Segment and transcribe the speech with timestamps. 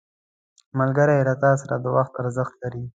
[0.79, 2.83] ملګری له تا سره د وخت ارزښت لري